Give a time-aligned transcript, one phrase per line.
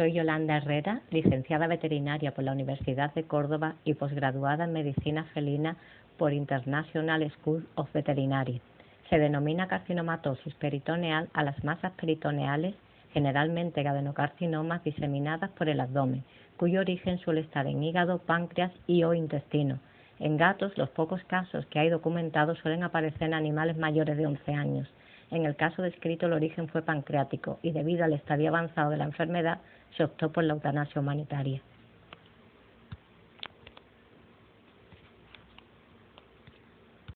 [0.00, 5.76] Soy Yolanda Herrera, licenciada veterinaria por la Universidad de Córdoba y posgraduada en Medicina Felina
[6.16, 8.62] por International School of Veterinary.
[9.10, 12.74] Se denomina carcinomatosis peritoneal a las masas peritoneales,
[13.12, 16.24] generalmente adenocarcinomas diseminadas por el abdomen,
[16.56, 19.80] cuyo origen suele estar en hígado, páncreas y o intestino.
[20.18, 24.54] En gatos, los pocos casos que hay documentados suelen aparecer en animales mayores de 11
[24.54, 24.88] años.
[25.30, 29.04] En el caso descrito, el origen fue pancreático y debido al estadio avanzado de la
[29.04, 29.58] enfermedad,
[29.96, 31.62] se optó por la eutanasia humanitaria.